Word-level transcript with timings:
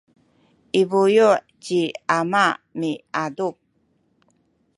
i 0.81 0.81
buyu’ 0.89 1.29
ci 1.63 1.79
ama 2.17 2.43
miadup 2.79 3.55